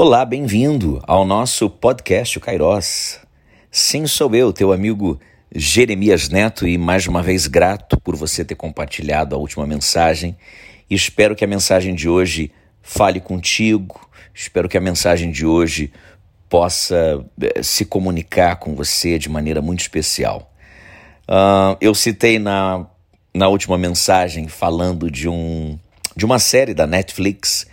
[0.00, 3.18] Olá, bem-vindo ao nosso podcast o Kairós.
[3.68, 5.18] Sim, sou eu, teu amigo
[5.52, 10.36] Jeremias Neto, e mais uma vez grato por você ter compartilhado a última mensagem.
[10.88, 15.92] Espero que a mensagem de hoje fale contigo, espero que a mensagem de hoje
[16.48, 20.54] possa eh, se comunicar com você de maneira muito especial.
[21.28, 22.86] Uh, eu citei na,
[23.34, 25.76] na última mensagem falando de, um,
[26.14, 27.66] de uma série da Netflix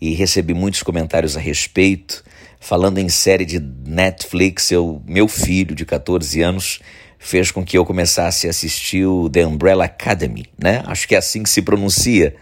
[0.00, 2.24] e recebi muitos comentários a respeito.
[2.60, 6.80] Falando em série de Netflix, eu, meu filho de 14 anos
[7.18, 10.82] fez com que eu começasse a assistir o The Umbrella Academy, né?
[10.86, 12.34] Acho que é assim que se pronuncia.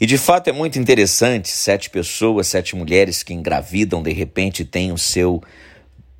[0.00, 4.92] E de fato é muito interessante, sete pessoas, sete mulheres que engravidam, de repente têm
[4.92, 5.42] o seu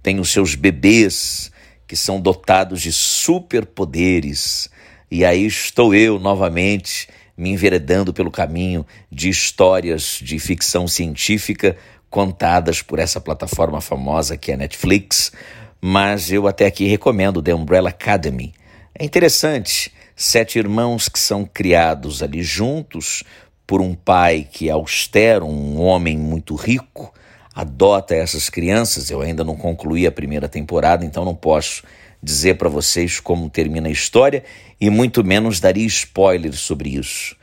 [0.03, 1.51] têm os seus bebês
[1.87, 4.69] que são dotados de superpoderes.
[5.11, 11.77] E aí estou eu novamente me enveredando pelo caminho de histórias de ficção científica
[12.09, 15.33] contadas por essa plataforma famosa que é a Netflix,
[15.81, 18.55] mas eu até aqui recomendo The Umbrella Academy.
[18.99, 23.23] É interessante, sete irmãos que são criados ali juntos
[23.67, 27.13] por um pai que é austero, um homem muito rico,
[27.55, 29.11] adota essas crianças.
[29.11, 31.83] Eu ainda não concluí a primeira temporada, então não posso
[32.27, 34.43] dizer para vocês como termina a história
[34.81, 37.37] e muito menos daria spoilers sobre isso.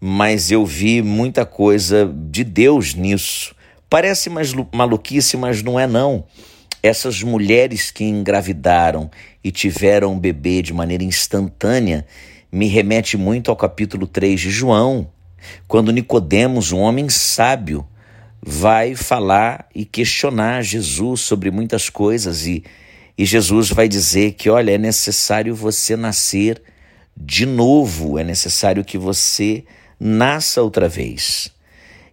[0.00, 3.54] Mas eu vi muita coisa de Deus nisso.
[3.88, 6.24] Parece mais maluquice, mas não é não.
[6.82, 9.10] Essas mulheres que engravidaram
[9.42, 12.06] e tiveram um bebê de maneira instantânea
[12.50, 15.10] me remete muito ao capítulo 3 de João,
[15.68, 17.86] quando Nicodemos, um homem sábio,
[18.42, 22.64] vai falar e questionar Jesus sobre muitas coisas e
[23.16, 26.60] e Jesus vai dizer que, olha, é necessário você nascer
[27.16, 29.64] de novo, é necessário que você
[29.98, 31.52] nasça outra vez.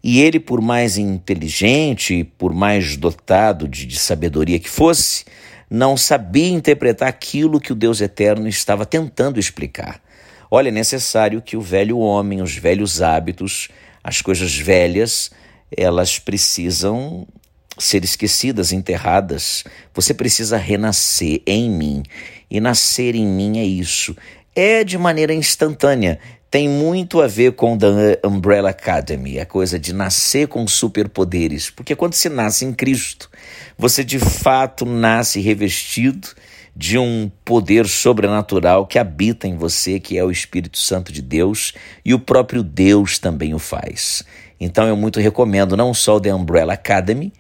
[0.04, 5.26] E ele, por mais inteligente, por mais dotado de, de sabedoria que fosse,
[5.70, 10.02] não sabia interpretar aquilo que o Deus eterno estava tentando explicar.
[10.50, 13.70] Olha, é necessário que o velho homem, os velhos hábitos,
[14.04, 15.32] as coisas velhas,
[15.76, 17.28] elas precisam
[17.78, 19.64] ser esquecidas, enterradas.
[19.94, 22.04] Você precisa renascer em mim.
[22.50, 24.16] E nascer em mim é isso.
[24.56, 26.20] É de maneira instantânea.
[26.50, 31.70] Tem muito a ver com The Umbrella Academy, a coisa de nascer com superpoderes.
[31.70, 33.30] Porque quando se nasce em Cristo,
[33.78, 36.28] você de fato nasce revestido
[36.76, 41.74] de um poder sobrenatural que habita em você, que é o Espírito Santo de Deus,
[42.04, 44.24] e o próprio Deus também o faz.
[44.60, 47.32] Então eu muito recomendo não só o The Umbrella Academy,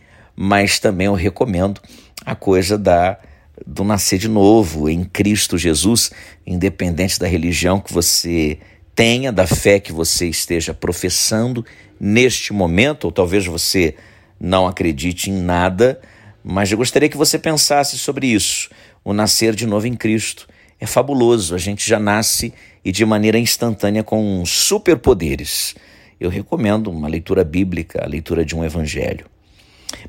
[0.44, 1.80] mas também eu recomendo
[2.26, 3.16] a coisa da
[3.64, 6.10] do nascer de novo em Cristo Jesus,
[6.48, 8.58] independente da religião que você
[8.96, 11.64] tenha, da fé que você esteja professando
[12.00, 13.94] neste momento, ou talvez você
[14.40, 16.02] não acredite em nada,
[16.44, 18.72] mas eu gostaria que você pensasse sobre isso.
[19.04, 20.48] O nascer de novo em Cristo
[20.80, 22.52] é fabuloso, a gente já nasce
[22.84, 25.76] e de maneira instantânea com superpoderes.
[26.20, 29.30] Eu recomendo uma leitura bíblica, a leitura de um evangelho.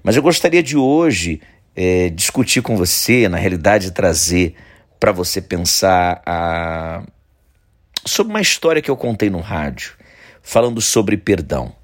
[0.03, 1.41] Mas eu gostaria de hoje
[1.75, 4.55] é, discutir com você, na realidade, trazer
[4.99, 7.03] para você pensar a...
[8.05, 9.95] sobre uma história que eu contei no rádio,
[10.43, 11.75] falando sobre perdão.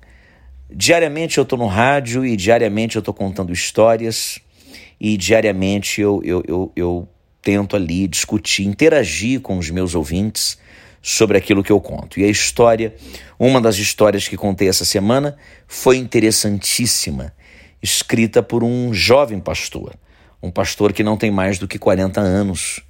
[0.70, 4.38] Diariamente eu estou no rádio e diariamente eu estou contando histórias
[5.00, 7.08] e diariamente eu, eu, eu, eu
[7.40, 10.58] tento ali discutir, interagir com os meus ouvintes
[11.00, 12.20] sobre aquilo que eu conto.
[12.20, 12.94] E a história,
[13.38, 15.36] uma das histórias que contei essa semana,
[15.66, 17.32] foi interessantíssima
[17.82, 19.94] escrita por um jovem pastor,
[20.42, 22.80] um pastor que não tem mais do que 40 anos.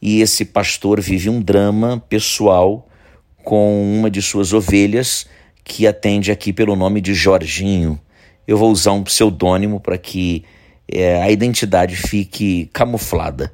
[0.00, 2.88] E esse pastor vive um drama pessoal
[3.44, 5.26] com uma de suas ovelhas
[5.64, 8.00] que atende aqui pelo nome de Jorginho.
[8.46, 10.44] Eu vou usar um pseudônimo para que
[10.90, 13.52] é, a identidade fique camuflada.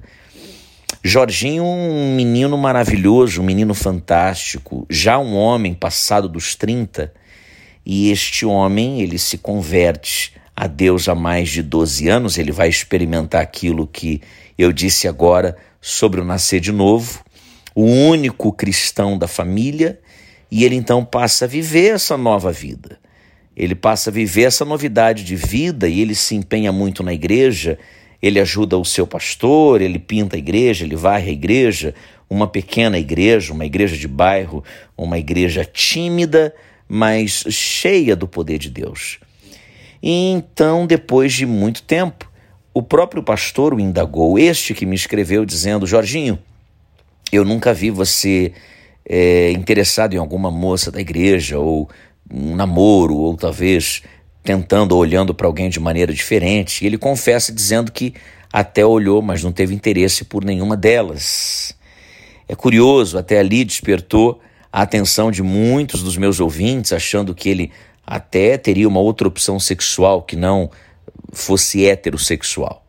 [1.04, 7.12] Jorginho, um menino maravilhoso, um menino fantástico, já um homem passado dos 30,
[7.84, 12.68] e este homem ele se converte a Deus há mais de 12 anos, ele vai
[12.68, 14.20] experimentar aquilo que
[14.58, 17.22] eu disse agora sobre o nascer de novo,
[17.76, 20.00] o único cristão da família,
[20.50, 22.98] e ele então passa a viver essa nova vida.
[23.56, 27.78] Ele passa a viver essa novidade de vida e ele se empenha muito na igreja,
[28.20, 31.94] ele ajuda o seu pastor, ele pinta a igreja, ele varre a igreja,
[32.28, 34.64] uma pequena igreja, uma igreja de bairro,
[34.96, 36.52] uma igreja tímida,
[36.88, 39.20] mas cheia do poder de Deus.
[40.02, 42.30] E então, depois de muito tempo,
[42.72, 46.38] o próprio pastor o indagou, este que me escreveu dizendo: Jorginho,
[47.32, 48.52] eu nunca vi você
[49.04, 51.88] é, interessado em alguma moça da igreja, ou
[52.30, 54.02] um namoro, ou talvez
[54.42, 56.82] tentando, olhando para alguém de maneira diferente.
[56.82, 58.14] E ele confessa dizendo que
[58.52, 61.76] até olhou, mas não teve interesse por nenhuma delas.
[62.48, 64.40] É curioso, até ali despertou
[64.72, 67.72] a atenção de muitos dos meus ouvintes, achando que ele
[68.10, 70.70] até teria uma outra opção sexual que não
[71.30, 72.82] fosse heterossexual.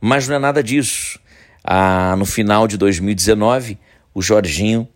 [0.00, 1.20] Mas não é nada disso.
[1.62, 3.78] Ah, no final de 2019,
[4.14, 4.88] o Jorginho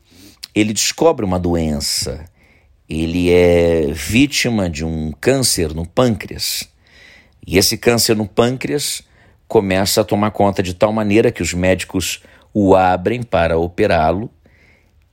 [0.54, 2.24] ele descobre uma doença.
[2.88, 6.66] Ele é vítima de um câncer no pâncreas.
[7.46, 9.02] E esse câncer no pâncreas
[9.46, 12.22] começa a tomar conta de tal maneira que os médicos
[12.54, 14.30] o abrem para operá-lo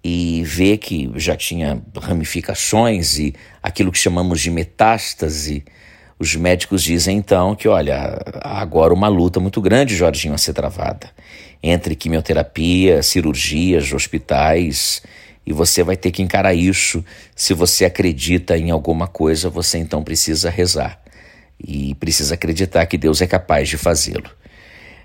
[0.10, 5.66] e vê que já tinha ramificações e aquilo que chamamos de metástase.
[6.18, 11.10] Os médicos dizem então que, olha, agora uma luta muito grande, Jorginho, a ser travada
[11.62, 15.02] entre quimioterapia, cirurgias, hospitais,
[15.46, 17.04] e você vai ter que encarar isso.
[17.36, 21.02] Se você acredita em alguma coisa, você então precisa rezar
[21.60, 24.30] e precisa acreditar que Deus é capaz de fazê-lo.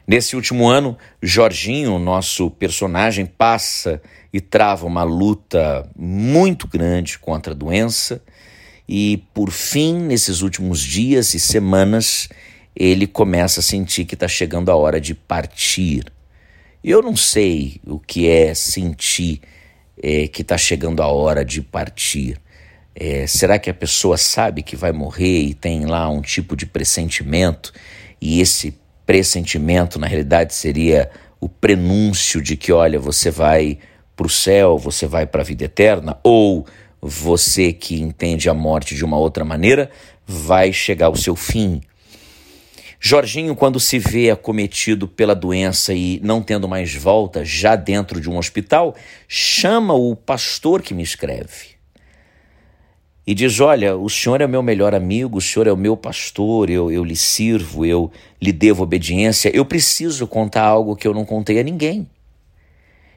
[0.06, 4.02] Nesse último ano, Jorginho, nosso personagem, passa
[4.32, 8.20] e trava uma luta muito grande contra a doença,
[8.88, 12.28] e por fim, nesses últimos dias e semanas,
[12.74, 16.12] ele começa a sentir que está chegando a hora de partir.
[16.82, 19.40] Eu não sei o que é sentir
[20.02, 22.40] é, que está chegando a hora de partir.
[22.94, 26.66] É, será que a pessoa sabe que vai morrer e tem lá um tipo de
[26.66, 27.72] pressentimento
[28.20, 28.74] e esse
[29.06, 31.10] pressentimento na realidade seria
[31.40, 33.78] o prenúncio de que, olha, você vai
[34.14, 36.66] para o céu, você vai para a vida eterna, ou
[37.00, 39.90] você que entende a morte de uma outra maneira
[40.26, 41.80] vai chegar ao seu fim.
[43.00, 48.30] Jorginho, quando se vê acometido pela doença e não tendo mais volta, já dentro de
[48.30, 48.94] um hospital,
[49.26, 51.71] chama o pastor que me escreve
[53.26, 56.70] e diz: Olha, o senhor é meu melhor amigo, o senhor é o meu pastor,
[56.70, 58.10] eu, eu lhe sirvo, eu
[58.40, 59.50] lhe devo obediência.
[59.54, 62.08] Eu preciso contar algo que eu não contei a ninguém.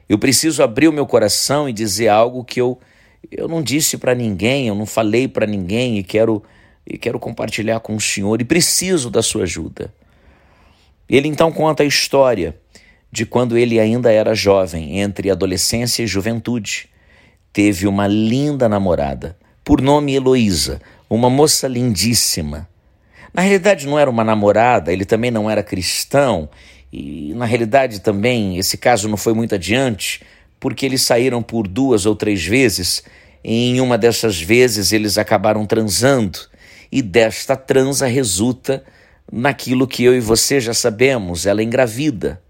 [0.08, 2.78] Eu preciso abrir o meu coração e dizer algo que eu,
[3.30, 6.42] eu não disse para ninguém, eu não falei para ninguém e quero
[6.86, 9.92] e quero compartilhar com o Senhor e preciso da sua ajuda.
[11.08, 12.56] Ele então conta a história
[13.10, 16.88] de quando ele ainda era jovem, entre adolescência e juventude.
[17.52, 20.80] Teve uma linda namorada, por nome Heloísa,
[21.10, 22.68] uma moça lindíssima.
[23.34, 26.48] Na realidade, não era uma namorada, ele também não era cristão,
[26.92, 30.22] e na realidade também esse caso não foi muito adiante,
[30.60, 33.02] porque eles saíram por duas ou três vezes,
[33.42, 36.38] e em uma dessas vezes eles acabaram transando
[36.92, 38.84] e desta transa resulta
[39.32, 42.40] naquilo que eu e você já sabemos, ela engravida.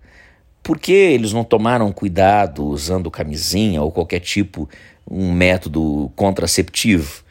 [0.62, 4.68] Por que eles não tomaram cuidado usando camisinha ou qualquer tipo,
[5.10, 7.24] um método contraceptivo?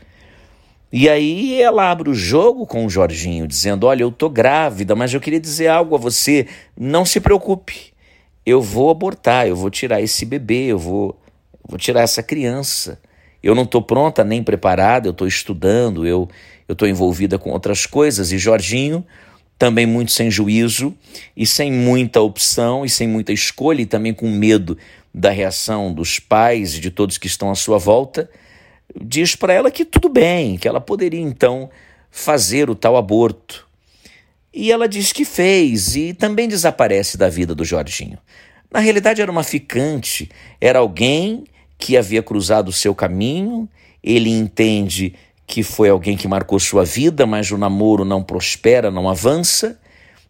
[0.92, 5.14] E aí ela abre o jogo com o Jorginho, dizendo: Olha, eu tô grávida, mas
[5.14, 6.48] eu queria dizer algo a você.
[6.78, 7.94] Não se preocupe,
[8.46, 11.20] eu vou abortar, eu vou tirar esse bebê, eu vou,
[11.68, 13.00] vou tirar essa criança.
[13.44, 16.30] Eu não estou pronta nem preparada, eu estou estudando, eu
[16.68, 18.32] eu estou envolvida com outras coisas.
[18.32, 19.06] E Jorginho,
[19.58, 20.96] também muito sem juízo
[21.36, 24.78] e sem muita opção e sem muita escolha, e também com medo
[25.18, 28.30] da reação dos pais e de todos que estão à sua volta,
[29.02, 31.70] diz para ela que tudo bem, que ela poderia então
[32.12, 33.66] fazer o tal aborto.
[34.54, 38.18] E ela diz que fez e também desaparece da vida do Jorginho.
[38.70, 41.46] Na realidade, era uma ficante, era alguém
[41.78, 43.70] que havia cruzado o seu caminho,
[44.04, 45.14] ele entende
[45.48, 49.80] que foi alguém que marcou sua vida, mas o namoro não prospera, não avança.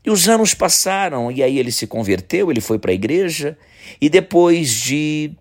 [0.05, 3.57] E os anos passaram, e aí ele se converteu, ele foi para a igreja,
[3.99, 5.31] e depois de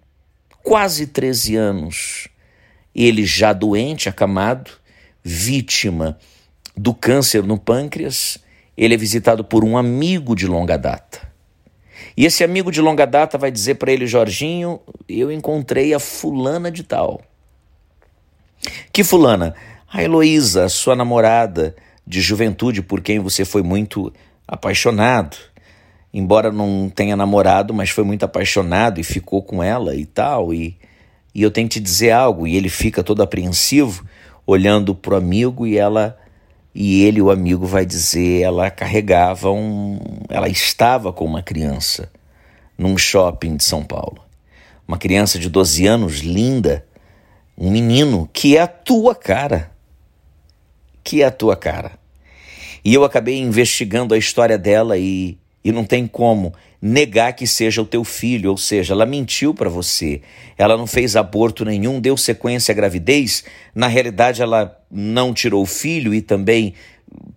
[0.63, 2.29] quase 13 anos,
[2.95, 4.71] ele já doente, acamado,
[5.23, 6.19] vítima
[6.77, 8.39] do câncer no pâncreas,
[8.77, 11.33] ele é visitado por um amigo de longa data.
[12.17, 16.71] E esse amigo de longa data vai dizer para ele, Jorginho, eu encontrei a fulana
[16.71, 17.21] de tal.
[18.93, 19.55] Que fulana?
[19.93, 24.13] A Heloísa, sua namorada de juventude, por quem você foi muito
[24.47, 25.37] apaixonado.
[26.13, 30.55] Embora não tenha namorado, mas foi muito apaixonado e ficou com ela e tal.
[30.55, 30.77] E,
[31.35, 32.47] e eu tenho que te dizer algo.
[32.47, 34.07] E ele fica todo apreensivo,
[34.47, 36.17] olhando pro amigo, e ela.
[36.73, 39.99] E ele, o amigo, vai dizer: ela carregava um.
[40.29, 42.11] Ela estava com uma criança
[42.79, 44.23] num shopping de São Paulo.
[44.87, 46.85] Uma criança de 12 anos, linda,
[47.57, 49.73] um menino que é a tua cara.
[51.03, 52.04] Que é a tua cara.
[52.85, 57.81] E eu acabei investigando a história dela e, e não tem como negar que seja
[57.81, 60.21] o teu filho, ou seja, ela mentiu para você.
[60.59, 63.43] Ela não fez aborto nenhum, deu sequência à gravidez.
[63.75, 66.75] Na realidade, ela não tirou o filho e também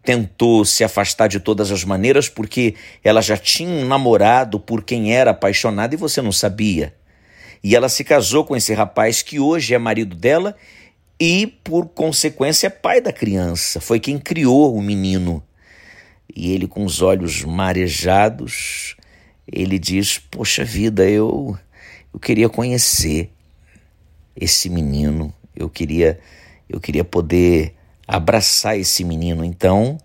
[0.03, 5.13] tentou se afastar de todas as maneiras porque ela já tinha um namorado por quem
[5.13, 6.93] era apaixonada e você não sabia.
[7.63, 10.55] E ela se casou com esse rapaz que hoje é marido dela
[11.19, 13.81] e, por consequência, é pai da criança.
[13.81, 15.43] Foi quem criou o menino.
[16.35, 18.95] E ele, com os olhos marejados,
[19.51, 21.57] ele diz: Poxa vida, eu,
[22.13, 23.31] eu queria conhecer
[24.35, 26.19] esse menino, eu queria,
[26.69, 27.73] eu queria poder
[28.07, 29.43] abraçar esse menino.
[29.43, 29.97] Então,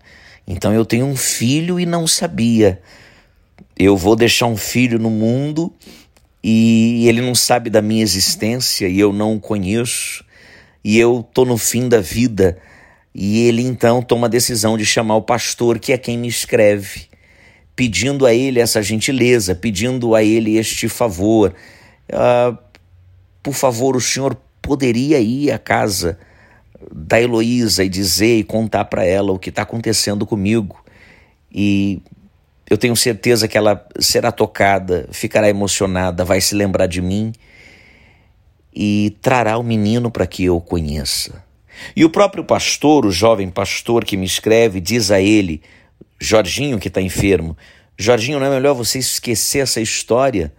[0.47, 2.81] então eu tenho um filho e não sabia.
[3.77, 5.71] Eu vou deixar um filho no mundo
[6.43, 10.25] e ele não sabe da minha existência e eu não o conheço
[10.83, 12.57] e eu tô no fim da vida.
[13.15, 17.07] E ele então toma a decisão de chamar o pastor, que é quem me escreve,
[17.75, 21.53] pedindo a ele essa gentileza, pedindo a ele este favor.
[22.09, 22.57] Uh,
[23.41, 26.17] por favor, o senhor poderia ir à casa
[26.91, 30.83] da Heloísa e dizer e contar para ela o que está acontecendo comigo.
[31.53, 32.01] E
[32.69, 37.31] eu tenho certeza que ela será tocada, ficará emocionada, vai se lembrar de mim
[38.75, 41.43] e trará o menino para que eu o conheça.
[41.95, 45.61] E o próprio pastor, o jovem pastor que me escreve, diz a ele,
[46.19, 47.57] Jorginho que está enfermo,
[47.97, 50.53] Jorginho, não é melhor você esquecer essa história?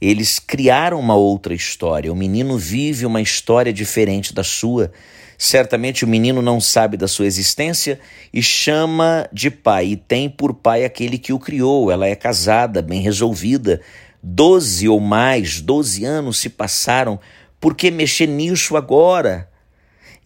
[0.00, 2.12] Eles criaram uma outra história.
[2.12, 4.90] O menino vive uma história diferente da sua.
[5.38, 8.00] Certamente o menino não sabe da sua existência
[8.32, 11.90] e chama de pai, e tem por pai aquele que o criou.
[11.90, 13.80] Ela é casada, bem resolvida.
[14.20, 17.18] Doze ou mais, doze anos se passaram
[17.62, 19.48] por que mexer nisso agora?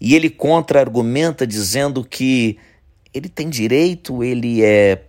[0.00, 2.56] E ele contra-argumenta dizendo que
[3.12, 5.02] ele tem direito, ele é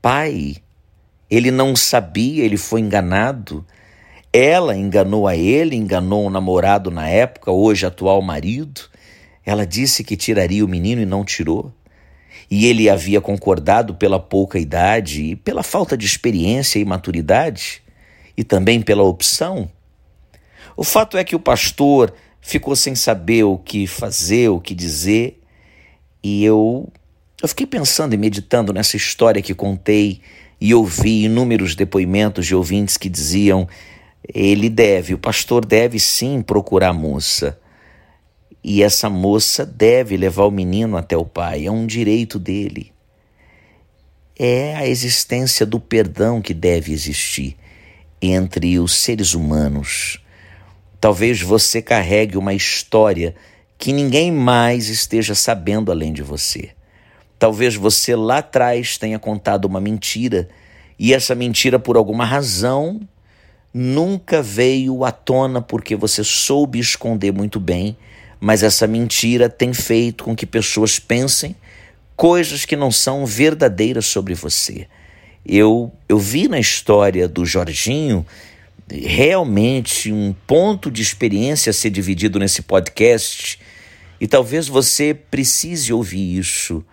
[0.00, 0.56] pai,
[1.30, 3.62] ele não sabia, ele foi enganado.
[4.32, 8.80] Ela enganou a ele, enganou o namorado na época, hoje atual marido.
[9.44, 11.70] Ela disse que tiraria o menino e não tirou.
[12.50, 17.82] E ele havia concordado pela pouca idade e pela falta de experiência e maturidade,
[18.34, 19.68] e também pela opção
[20.76, 25.40] o fato é que o pastor ficou sem saber o que fazer, o que dizer,
[26.22, 26.88] e eu,
[27.42, 30.20] eu fiquei pensando e meditando nessa história que contei
[30.60, 33.68] e ouvi inúmeros depoimentos de ouvintes que diziam:
[34.32, 37.60] ele deve, o pastor deve sim procurar a moça.
[38.62, 42.90] E essa moça deve levar o menino até o pai, é um direito dele.
[44.38, 47.56] É a existência do perdão que deve existir
[48.22, 50.23] entre os seres humanos.
[51.04, 53.34] Talvez você carregue uma história
[53.76, 56.70] que ninguém mais esteja sabendo além de você.
[57.38, 60.48] Talvez você lá atrás tenha contado uma mentira
[60.98, 63.06] e essa mentira, por alguma razão,
[63.70, 67.98] nunca veio à tona porque você soube esconder muito bem,
[68.40, 71.54] mas essa mentira tem feito com que pessoas pensem
[72.16, 74.88] coisas que não são verdadeiras sobre você.
[75.44, 78.24] Eu, eu vi na história do Jorginho
[78.90, 83.58] realmente um ponto de experiência a ser dividido nesse podcast
[84.20, 86.84] e talvez você precise ouvir isso.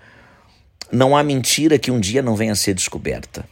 [0.92, 3.46] Não há mentira que um dia não venha a ser descoberta.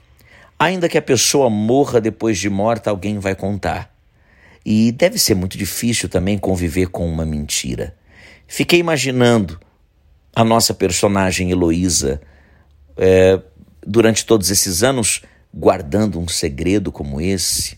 [0.58, 3.94] Ainda que a pessoa morra depois de morta, alguém vai contar.
[4.66, 7.96] E deve ser muito difícil também conviver com uma mentira.
[8.46, 9.60] Fiquei imaginando
[10.36, 12.22] a nossa personagem Heloísa
[12.98, 13.40] é,
[13.86, 15.22] durante todos esses anos
[15.54, 17.78] guardando um segredo como esse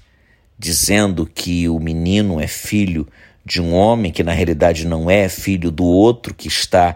[0.62, 3.08] dizendo que o menino é filho
[3.44, 6.96] de um homem que na realidade não é, filho do outro que está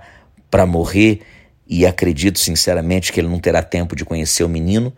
[0.52, 1.22] para morrer,
[1.68, 4.94] e acredito sinceramente que ele não terá tempo de conhecer o menino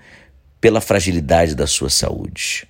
[0.60, 2.68] pela fragilidade da sua saúde.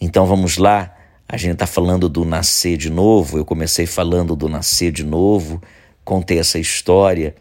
[0.00, 0.92] Então vamos lá,
[1.28, 5.62] a gente está falando do nascer de novo, eu comecei falando do nascer de novo,
[6.04, 7.36] contei essa história,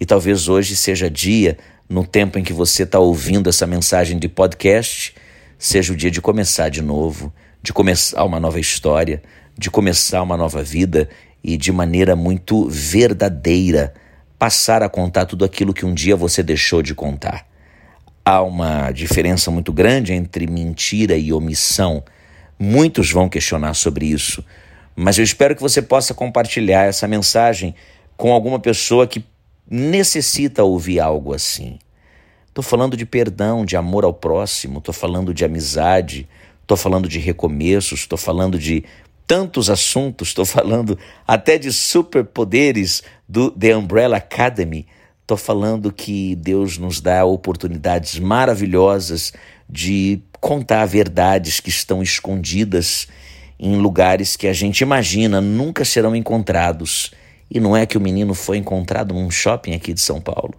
[0.00, 4.26] e talvez hoje seja dia, no tempo em que você está ouvindo essa mensagem de
[4.26, 5.14] podcast,
[5.62, 9.22] seja o dia de começar de novo, de começar uma nova história,
[9.56, 11.08] de começar uma nova vida
[11.42, 13.94] e de maneira muito verdadeira
[14.36, 17.46] passar a contar tudo aquilo que um dia você deixou de contar.
[18.24, 22.02] Há uma diferença muito grande entre mentira e omissão.
[22.58, 24.44] Muitos vão questionar sobre isso,
[24.96, 27.72] mas eu espero que você possa compartilhar essa mensagem
[28.16, 29.24] com alguma pessoa que
[29.70, 31.78] necessita ouvir algo assim.
[32.52, 36.28] Estou falando de perdão, de amor ao próximo, estou falando de amizade,
[36.60, 38.84] estou falando de recomeços, estou falando de
[39.26, 44.86] tantos assuntos, estou falando até de superpoderes do The Umbrella Academy.
[45.22, 49.32] Estou falando que Deus nos dá oportunidades maravilhosas
[49.66, 53.08] de contar verdades que estão escondidas
[53.58, 57.12] em lugares que a gente imagina nunca serão encontrados
[57.50, 60.52] E não é que o menino foi encontrado num shopping aqui de São Paulo.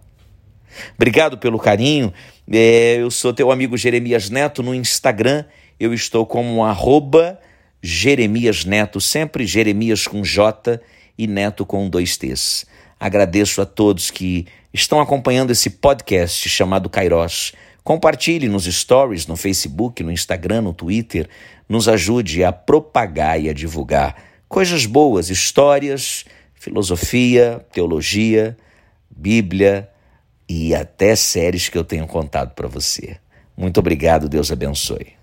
[0.96, 2.13] Obrigado pelo carinho.
[2.51, 5.46] É, eu sou teu amigo Jeremias Neto no Instagram.
[5.80, 7.39] Eu estou como arroba
[7.82, 10.80] Jeremias Neto, sempre Jeremias com J
[11.18, 12.65] e Neto com dois T's.
[13.00, 17.53] Agradeço a todos que estão acompanhando esse podcast chamado Kairos.
[17.84, 21.27] Compartilhe nos stories, no Facebook, no Instagram, no Twitter.
[21.68, 24.15] Nos ajude a propagar e a divulgar
[24.48, 28.56] coisas boas, histórias, filosofia, teologia,
[29.10, 29.89] Bíblia
[30.48, 33.18] e até séries que eu tenho contado para você.
[33.56, 35.23] Muito obrigado, Deus abençoe.